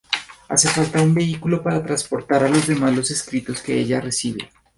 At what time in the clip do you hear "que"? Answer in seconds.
3.61-3.77